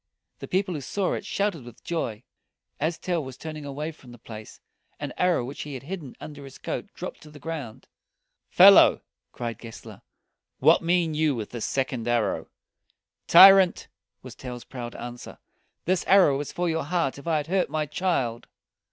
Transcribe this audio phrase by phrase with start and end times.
[0.39, 2.23] The people who saw it shouted with joy.
[2.79, 4.59] As Tell was turning away from the place,
[4.99, 7.87] an arrow which he had hidden under his coat dropped to the ground.
[8.49, 10.01] "Fellow!" cried Gessler,
[10.57, 12.47] "what mean you with this second arrow?"
[13.27, 13.89] "Tyrant!"
[14.23, 15.37] was Tell's proud answer,
[15.85, 18.47] "this arrow was for your heart if I had hurt my child."